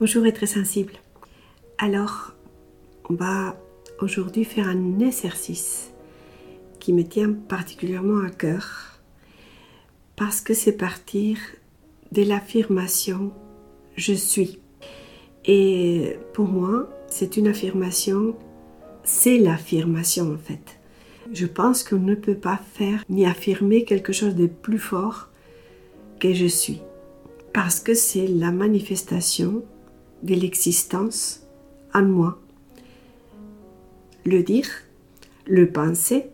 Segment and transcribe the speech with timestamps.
[0.00, 0.94] Bonjour et très sensible.
[1.76, 2.32] Alors,
[3.10, 3.60] on va
[4.00, 5.92] aujourd'hui faire un exercice
[6.78, 8.98] qui me tient particulièrement à cœur
[10.16, 11.36] parce que c'est partir
[12.12, 13.30] de l'affirmation
[13.94, 14.58] je suis.
[15.44, 18.34] Et pour moi, c'est une affirmation,
[19.04, 20.80] c'est l'affirmation en fait.
[21.30, 25.28] Je pense qu'on ne peut pas faire ni affirmer quelque chose de plus fort
[26.18, 26.80] que je suis.
[27.52, 29.62] Parce que c'est la manifestation
[30.22, 31.42] de l'existence
[31.94, 32.38] en moi.
[34.24, 34.68] Le dire,
[35.46, 36.26] le penser,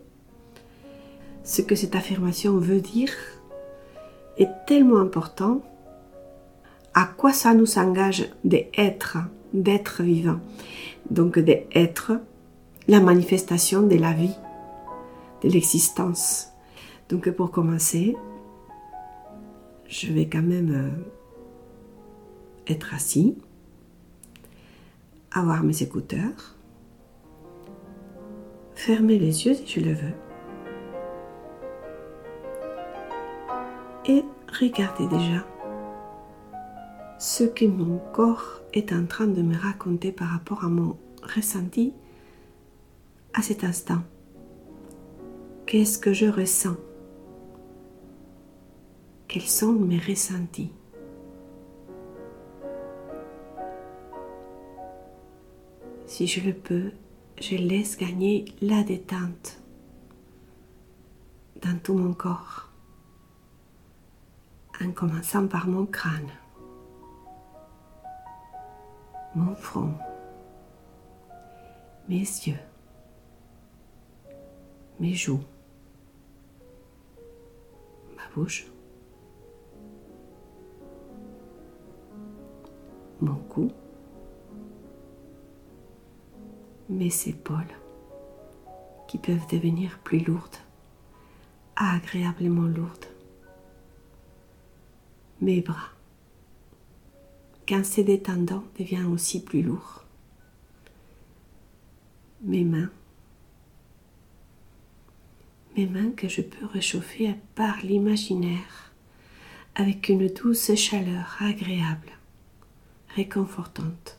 [1.43, 3.11] ce que cette affirmation veut dire
[4.37, 5.61] est tellement important.
[6.93, 9.17] À quoi ça nous engage d'être,
[9.53, 10.39] d'être vivant?
[11.09, 12.19] Donc d'être
[12.87, 14.35] la manifestation de la vie,
[15.43, 16.49] de l'existence.
[17.09, 18.17] Donc pour commencer,
[19.87, 23.37] je vais quand même euh, être assis
[25.37, 26.55] avoir mes écouteurs,
[28.75, 30.13] fermer les yeux si je le veux,
[34.05, 34.23] et
[34.59, 35.45] regarder déjà
[37.19, 41.93] ce que mon corps est en train de me raconter par rapport à mon ressenti
[43.33, 44.01] à cet instant.
[45.65, 46.77] Qu'est-ce que je ressens?
[49.27, 50.71] Quels sont mes ressentis?
[56.07, 56.91] Si je le peux,
[57.39, 59.61] je laisse gagner la détente
[61.61, 62.71] dans tout mon corps,
[64.81, 66.31] en commençant par mon crâne,
[69.35, 69.93] mon front,
[72.07, 72.59] mes yeux,
[75.01, 75.43] mes joues,
[78.15, 78.65] ma bouche,
[83.19, 83.73] mon cou,
[86.89, 87.75] mes épaules
[89.07, 90.57] qui peuvent devenir plus lourdes,
[91.75, 93.05] agréablement lourdes.
[95.41, 95.91] Mes bras,
[97.67, 100.03] quand c'est détendant, devient aussi plus lourd.
[102.41, 102.89] Mes mains,
[105.75, 108.91] mes mains que je peux réchauffer par l'imaginaire
[109.75, 112.11] avec une douce chaleur agréable,
[113.15, 114.16] réconfortante.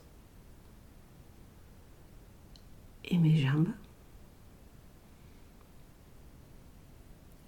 [3.08, 3.68] Et mes jambes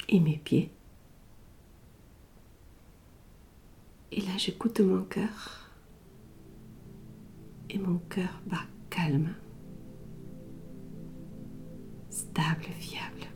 [0.08, 0.70] et mes pieds.
[4.12, 5.70] Et là, j'écoute mon cœur
[7.68, 9.34] et mon cœur bat calme,
[12.08, 13.26] stable, fiable.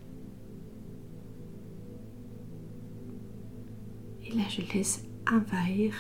[4.25, 5.95] Et là, je laisse envahir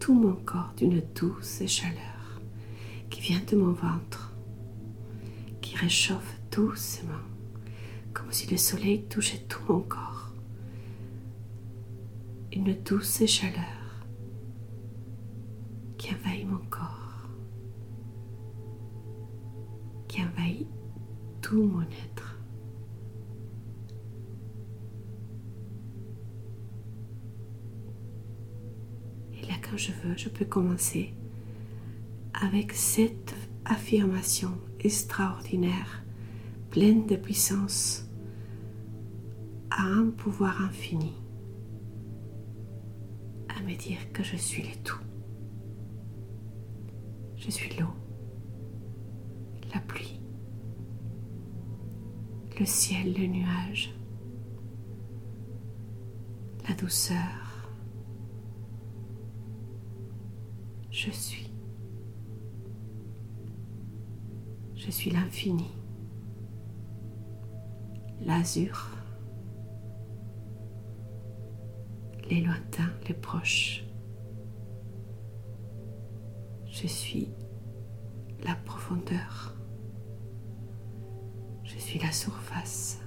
[0.00, 2.40] tout mon corps d'une douce chaleur
[3.10, 4.33] qui vient de mon ventre
[5.74, 7.12] réchauffe doucement,
[8.12, 10.32] comme si le soleil touchait tout mon corps.
[12.52, 14.04] Une douce chaleur
[15.98, 17.28] qui envahit mon corps,
[20.06, 20.68] qui envahit
[21.40, 22.38] tout mon être.
[29.32, 31.12] Et là, quand je veux, je peux commencer
[32.34, 34.52] avec cette affirmation
[34.84, 36.04] extraordinaire,
[36.70, 38.06] pleine de puissance,
[39.70, 41.14] à un pouvoir infini,
[43.48, 45.00] à me dire que je suis le tout.
[47.36, 47.88] Je suis l'eau,
[49.74, 50.20] la pluie,
[52.58, 53.94] le ciel, le nuage,
[56.68, 57.68] la douceur.
[60.90, 61.43] Je suis.
[64.84, 65.70] Je suis l'infini,
[68.20, 68.90] l'azur,
[72.28, 73.82] les lointains, les proches.
[76.66, 77.30] Je suis
[78.44, 79.54] la profondeur.
[81.62, 83.00] Je suis la surface.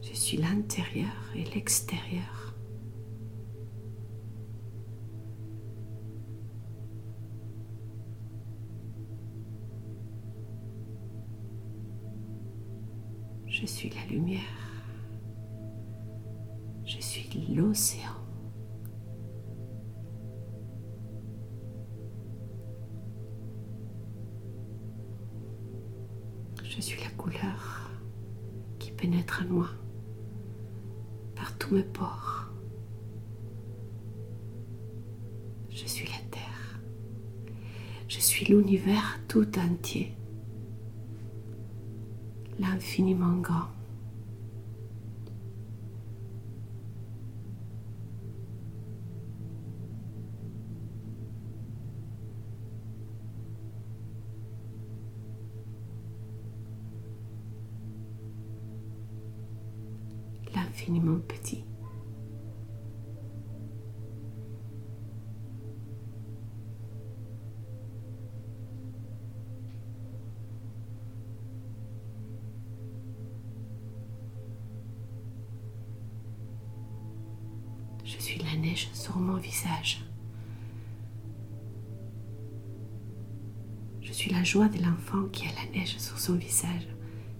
[0.00, 2.47] Je suis l'intérieur et l'extérieur.
[13.68, 14.40] Suis la lumière.
[16.84, 18.00] Je suis l'océan.
[26.64, 27.90] Je suis la couleur
[28.78, 29.68] qui pénètre en moi
[31.36, 32.50] par tous mes pores.
[35.70, 36.80] Je suis la Terre.
[38.08, 40.17] Je suis l'univers tout entier.
[42.98, 43.68] L'infiniment grand.
[60.56, 61.64] L'infiniment petit.
[78.04, 80.02] Je suis la neige sur mon visage.
[84.00, 86.88] Je suis la joie de l'enfant qui a la neige sur son visage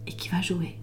[0.06, 0.78] et qui va jouer.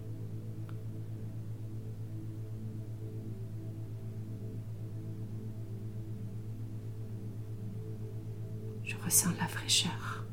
[8.82, 10.26] Je ressens la fraîcheur.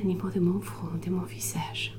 [0.00, 1.96] Animaux de mon front, de mon visage.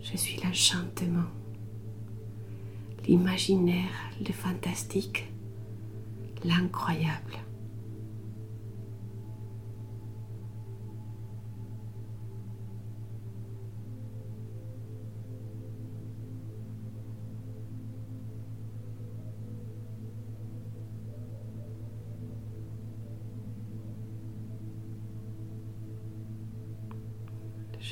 [0.00, 1.30] Je suis l'enchantement
[3.06, 5.32] l'imaginaire, le fantastique,
[6.44, 7.38] l'incroyable.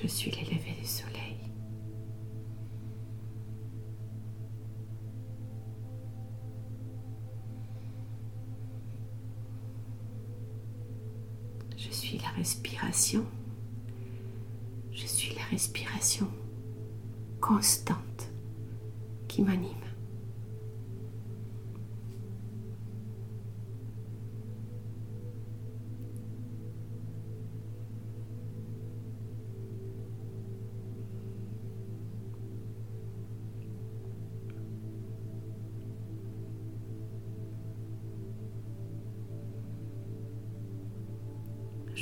[0.00, 1.36] Je suis l'élevé du soleil.
[11.76, 13.24] Je suis la respiration.
[14.92, 16.28] Je suis la respiration
[17.40, 18.30] constante
[19.26, 19.87] qui m'anime.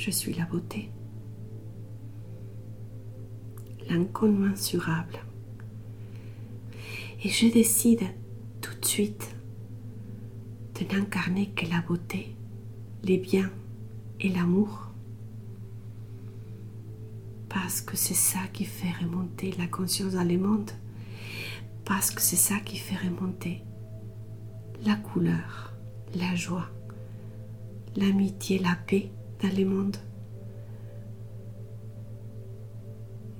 [0.09, 0.89] Suis la beauté,
[3.89, 5.19] l'incommensurable.
[7.23, 8.03] Et je décide
[8.61, 9.35] tout de suite
[10.79, 12.35] de n'incarner que la beauté,
[13.03, 13.51] les biens
[14.21, 14.91] et l'amour.
[17.49, 20.71] Parce que c'est ça qui fait remonter la conscience dans le monde.
[21.83, 23.61] Parce que c'est ça qui fait remonter
[24.85, 25.73] la couleur,
[26.15, 26.69] la joie,
[27.97, 29.11] l'amitié, la paix
[29.41, 29.97] dans le monde.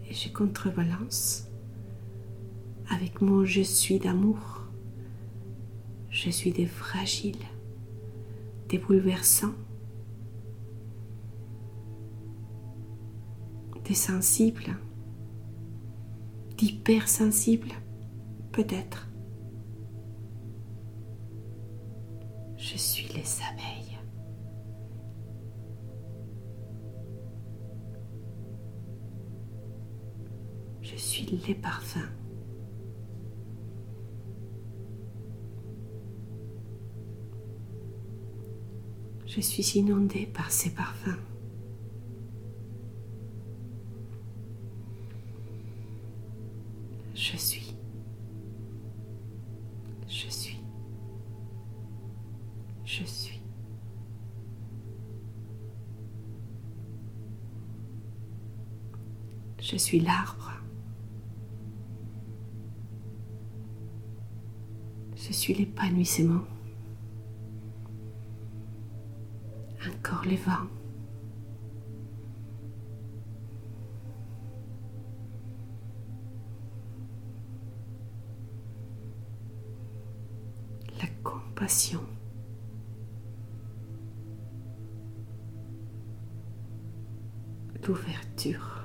[0.09, 1.47] Et je contrebalance
[2.89, 4.63] avec mon je suis d'amour.
[6.09, 7.45] Je suis des fragiles,
[8.69, 9.53] des bouleversants,
[13.85, 14.77] des sensibles,
[16.57, 17.73] d'hypersensibles,
[18.51, 19.07] peut-être.
[22.57, 23.66] Je suis les abeilles.
[31.31, 32.09] Les parfums.
[39.25, 41.19] Je suis inondée par ces parfums.
[47.13, 47.75] Je suis.
[50.07, 50.57] Je suis.
[52.85, 53.41] Je suis.
[59.59, 60.46] Je suis l'arbre.
[65.53, 66.41] L'épanouissement.
[69.87, 70.51] Encore les vents.
[80.99, 82.01] La compassion.
[87.87, 88.83] L'ouverture.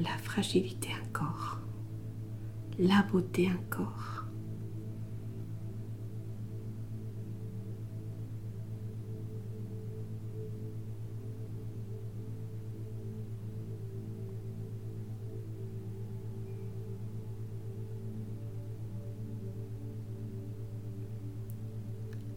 [0.00, 1.60] La fragilité encore.
[2.84, 4.24] La beauté encore.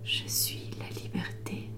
[0.04, 0.28] Je
[0.80, 1.72] la liberté.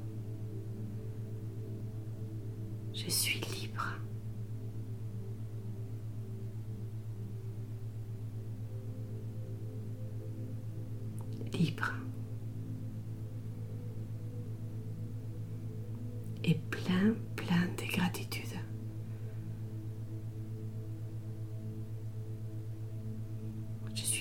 [2.94, 3.98] Je suis libre.
[11.54, 11.92] libre
[16.44, 18.44] et plein, plein de gratitude.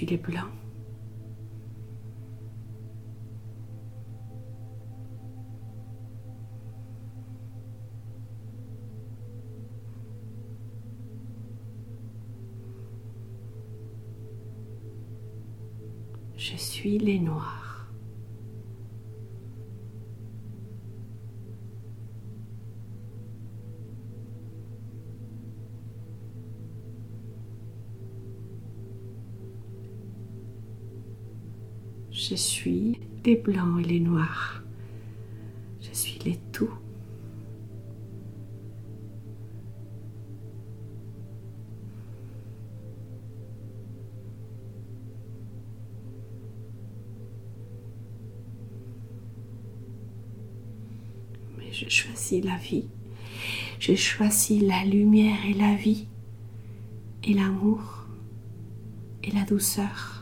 [0.07, 0.53] Je suis les blancs.
[16.37, 17.66] Je suis les noirs.
[32.29, 34.65] Je suis les blancs et les noirs.
[35.81, 36.69] Je suis les tout.
[51.57, 52.89] Mais je choisis la vie.
[53.79, 56.09] Je choisis la lumière et la vie
[57.23, 58.09] et l'amour
[59.23, 60.16] et la douceur.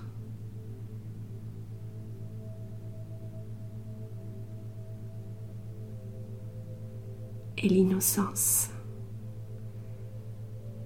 [7.64, 8.68] Et l'innocence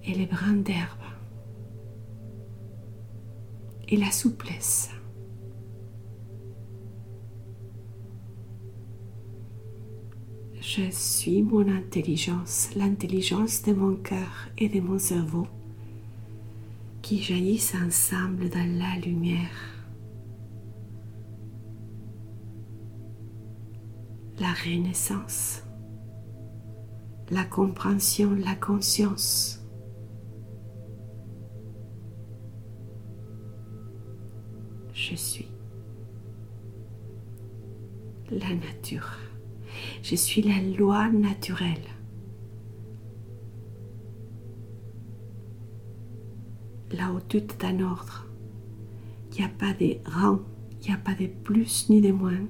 [0.05, 0.97] et les brins d'herbe
[3.89, 4.89] et la souplesse.
[10.61, 15.47] Je suis mon intelligence, l'intelligence de mon cœur et de mon cerveau
[17.01, 19.49] qui jaillissent ensemble dans la lumière.
[24.39, 25.63] La renaissance
[27.31, 29.63] la compréhension, la conscience.
[34.93, 35.47] Je suis
[38.31, 39.17] la nature.
[40.03, 41.85] Je suis la loi naturelle.
[46.91, 48.27] Là où tout est en ordre,
[49.31, 50.39] il n'y a pas de rang,
[50.81, 52.45] il n'y a pas de plus ni de moins.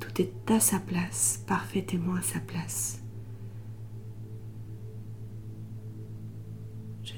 [0.00, 3.01] Tout est à sa place, parfaitement à sa place.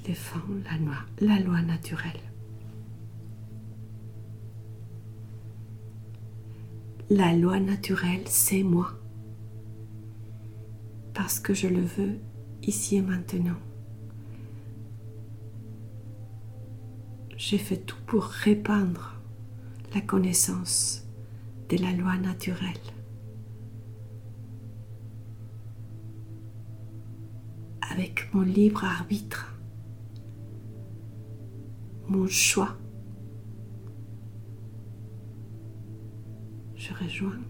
[0.04, 2.20] Je défends la loi, la loi naturelle.
[7.08, 8.92] La loi naturelle, c'est moi.
[11.14, 12.18] Parce que je le veux
[12.62, 13.56] ici et maintenant.
[17.36, 19.14] J'ai fait tout pour répandre
[19.94, 21.06] la connaissance
[21.70, 22.72] de la loi naturelle.
[27.90, 29.53] Avec mon libre arbitre
[32.08, 32.76] mon choix.
[36.76, 37.40] Je rejoins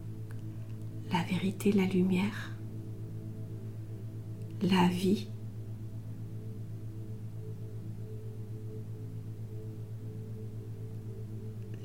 [1.13, 2.57] la vérité, la lumière,
[4.63, 5.29] la vie.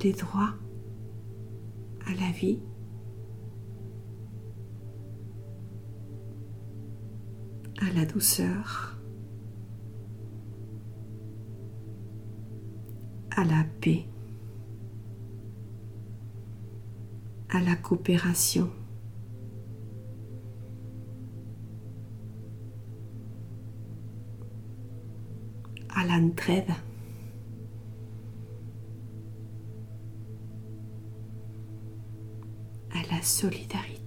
[0.04, 0.54] les droits
[2.06, 2.62] à la vie,
[7.82, 8.99] à la douceur,
[13.39, 14.05] à la paix,
[17.50, 18.69] à la coopération.
[25.96, 26.69] à l'entraide.
[32.91, 33.99] à la solidarité.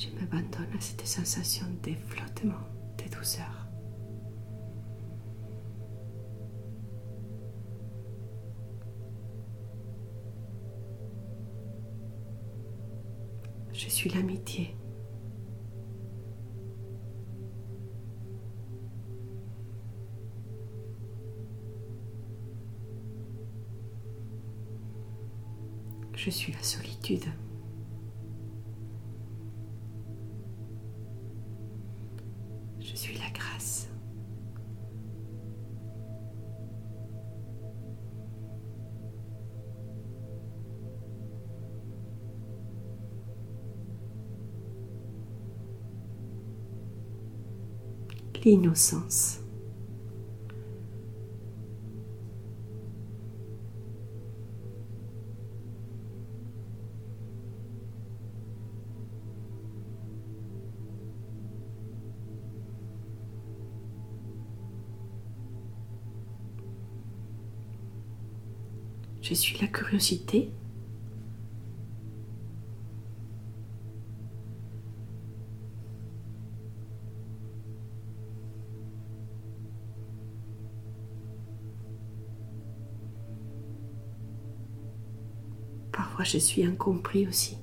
[0.00, 2.54] Je m'abandonne à cette sensation de flottement,
[2.98, 3.66] de douceur.
[13.72, 14.76] Je suis l'amitié.
[26.14, 27.24] Je suis la solitude.
[48.44, 49.40] L'innocence.
[69.20, 70.50] Je suis la curiosité.
[86.28, 87.56] Je suis incompris aussi.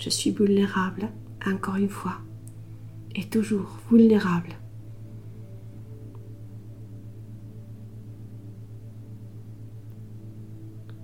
[0.00, 1.10] Je suis vulnérable
[1.46, 2.16] encore une fois,
[3.14, 4.58] et toujours vulnérable.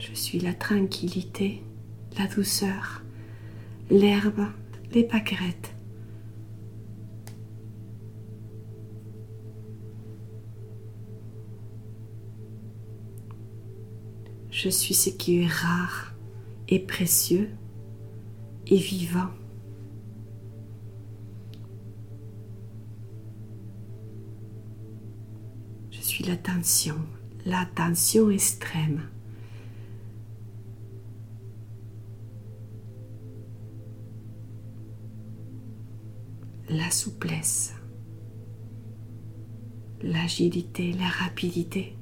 [0.00, 1.62] Je suis la tranquillité,
[2.18, 3.02] la douceur,
[3.90, 4.47] l'herbe,
[4.92, 5.75] les pâquerettes.
[14.67, 16.13] Je suis ce qui est rare
[16.69, 17.51] et précieux
[18.67, 19.31] et vivant.
[26.26, 26.97] l'attention,
[27.45, 29.09] l'attention extrême.
[36.69, 37.73] La souplesse,
[40.02, 41.97] l'agilité, la rapidité.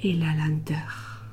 [0.00, 1.24] Et la lenteur.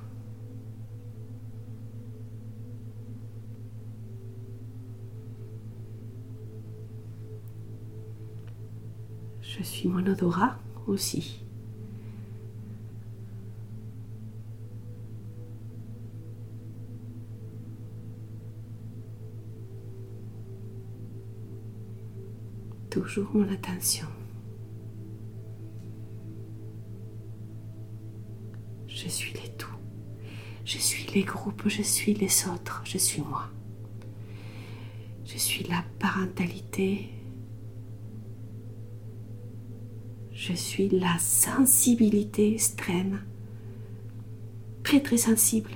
[9.42, 11.42] Je suis mon odorat aussi.
[22.90, 24.08] Toujours mon attention.
[29.06, 29.70] Je suis les tout.
[30.66, 33.50] Je suis les groupes, je suis les autres, je suis moi.
[35.24, 37.12] Je suis la parentalité,
[40.36, 43.22] Je suis la sensibilité extrême,
[44.84, 45.72] très très sensible.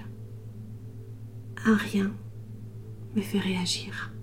[1.65, 2.11] Un rien
[3.15, 4.13] me fait réagir.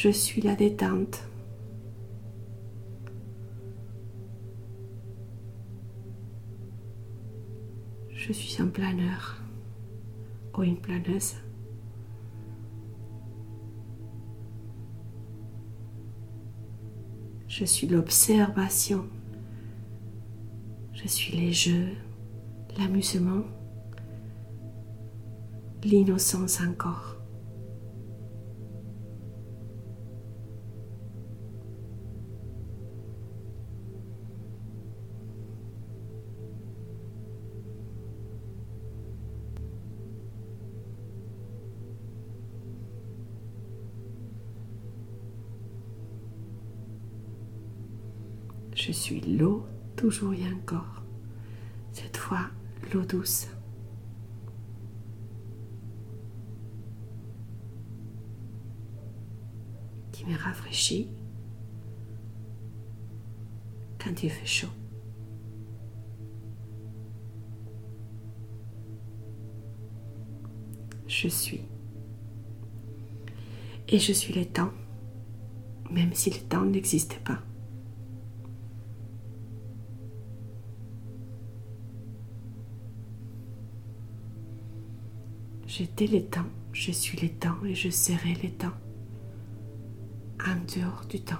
[0.00, 1.24] Je suis la détente.
[8.28, 9.40] je suis un planeur
[10.56, 11.34] ou une planeuse.
[17.48, 19.04] Je suis l'observation.
[20.92, 21.88] Je suis les jeux,
[22.78, 23.42] l'amusement,
[25.82, 27.17] l'innocence encore.
[48.88, 51.02] Je suis l'eau toujours et encore.
[51.92, 52.48] Cette fois,
[52.90, 53.46] l'eau douce.
[60.10, 61.10] Qui me rafraîchit
[64.02, 64.68] quand il fait chaud.
[71.06, 71.60] Je suis.
[73.88, 74.72] Et je suis le temps,
[75.90, 77.42] même si le temps n'existait pas.
[85.78, 86.40] J'étais temps,
[86.72, 88.74] je suis temps et je serai temps.
[90.44, 91.36] En dehors du temps.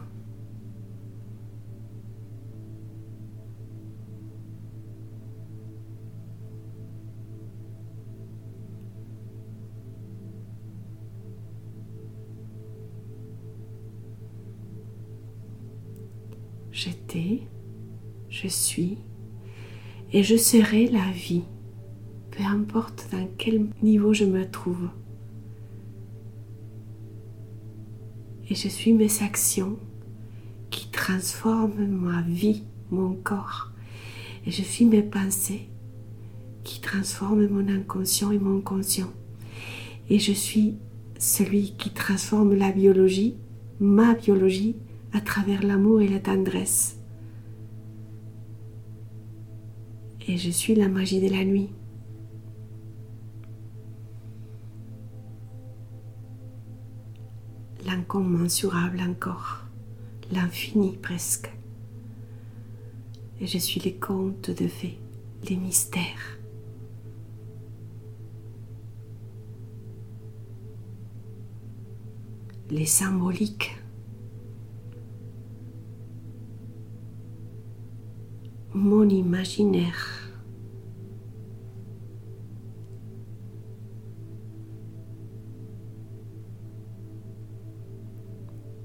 [16.70, 17.40] J'étais,
[18.29, 18.98] je suis
[20.12, 21.42] et je serai la vie,
[22.38, 24.88] peu importe dans quel niveau je me trouve.
[28.48, 29.77] Et je suis mes actions
[30.70, 33.72] qui transforment ma vie, mon corps.
[34.46, 35.68] Et je suis mes pensées
[36.62, 39.12] qui transforment mon inconscient et mon conscient.
[40.09, 40.77] Et je suis
[41.18, 43.35] celui qui transforme la biologie,
[43.81, 44.77] ma biologie,
[45.12, 47.01] à travers l'amour et la tendresse.
[50.29, 51.70] Et je suis la magie de la nuit.
[58.09, 59.66] L'incommensurable encore,
[60.33, 61.53] l'infini presque.
[63.38, 64.99] Et je suis les contes de fées,
[65.47, 66.38] les mystères.
[72.71, 73.77] Les symboliques
[78.73, 80.17] mon imaginaire.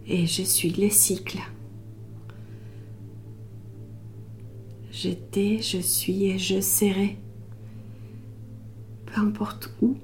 [0.07, 1.39] Et je suis les cycles.
[4.91, 7.17] J'étais, je suis et je serai.
[9.05, 9.97] Peu importe où.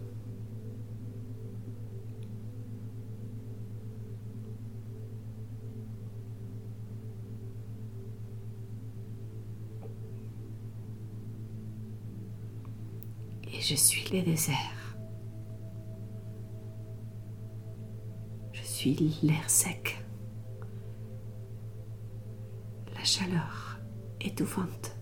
[13.69, 14.78] je suis les déserts.
[18.85, 20.05] L'air sec,
[22.95, 23.77] la chaleur
[24.21, 24.95] étouffante,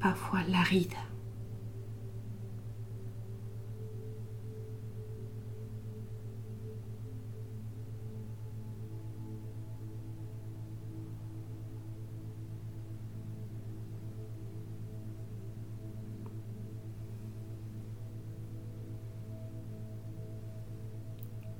[0.00, 0.94] parfois l'aride.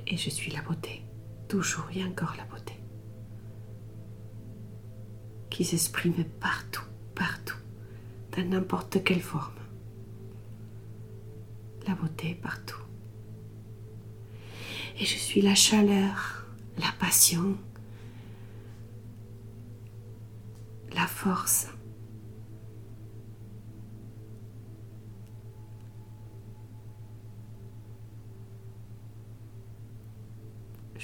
[0.07, 1.03] Et je suis la beauté,
[1.49, 2.75] toujours et encore la beauté,
[5.51, 6.85] qui s'exprime partout,
[7.15, 7.57] partout,
[8.37, 9.55] dans n'importe quelle forme.
[11.87, 12.83] La beauté partout.
[15.01, 16.45] Et je suis la chaleur,
[16.79, 17.57] la passion,
[20.93, 21.69] la force,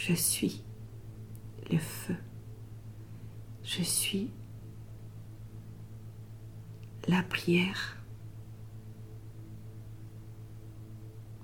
[0.07, 0.62] Je suis
[1.71, 2.14] le feu.
[3.62, 4.31] Je suis
[7.09, 7.97] la prière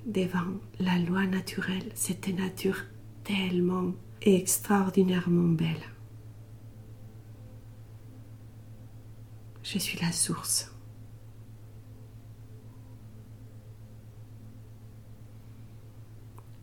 [0.05, 2.77] devant la loi naturelle, cette nature
[3.25, 5.89] tellement et extraordinairement belle.
[9.63, 10.71] Je suis la source.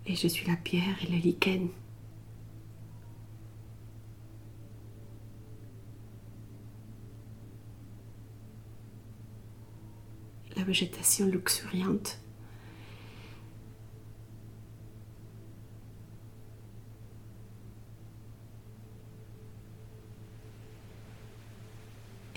[0.05, 1.69] Et je suis la pierre et le lichen.
[10.57, 12.19] La végétation luxuriante.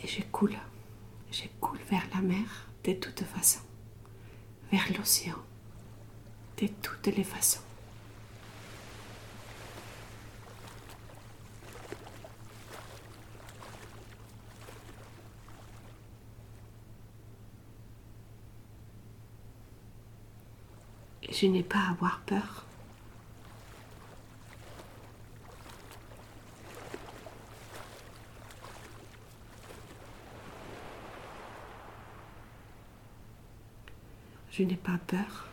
[0.04, 0.54] Et je coule,
[1.32, 3.60] je coule vers la mer de toute façon,
[4.70, 5.38] vers l'océan
[6.60, 7.69] de toutes les façons.
[21.30, 22.64] Je n'ai pas à avoir peur.
[34.50, 35.46] Je n'ai pas peur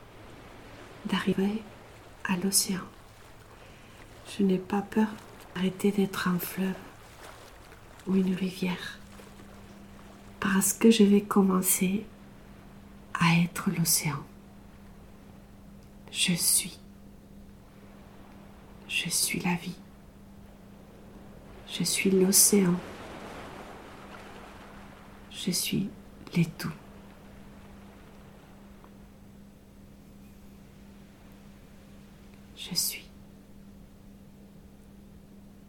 [1.05, 1.61] d'arriver
[2.25, 2.81] à l'océan.
[4.27, 5.07] Je n'ai pas peur
[5.55, 6.73] d'arrêter d'être un fleuve
[8.07, 8.99] ou une rivière
[10.39, 12.05] parce que je vais commencer
[13.13, 14.23] à être l'océan.
[16.17, 16.79] Je suis.
[18.87, 19.75] Je suis la vie.
[21.67, 22.73] Je suis l'océan.
[25.29, 25.91] Je suis
[26.35, 26.73] les tout.
[32.55, 33.05] Je suis.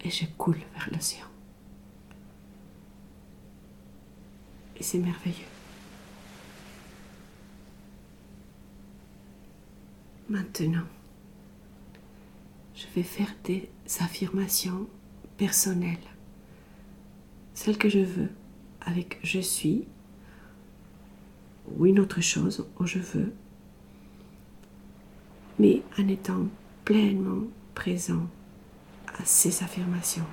[0.00, 1.26] Et je coule vers l'océan.
[4.78, 5.57] Et c'est merveilleux.
[10.28, 10.84] Maintenant,
[12.74, 14.86] je vais faire des affirmations
[15.38, 15.96] personnelles,
[17.54, 18.28] celles que je veux,
[18.82, 19.86] avec je suis,
[21.66, 23.32] ou une autre chose je veux,
[25.58, 26.48] mais en étant
[26.84, 28.26] pleinement présent
[29.06, 30.26] à ces affirmations.